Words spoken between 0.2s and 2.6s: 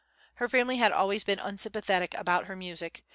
Her family had always been unsympathetic about her